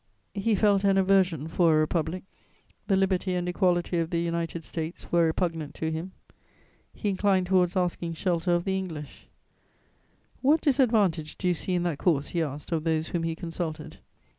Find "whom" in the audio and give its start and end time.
13.09-13.21